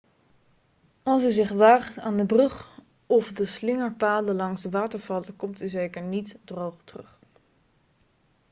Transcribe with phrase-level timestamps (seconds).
[1.03, 5.67] als u zich waagt aan de brug of de slingerpaden langs de watervallen komt u
[5.67, 7.19] zeker niet droog terug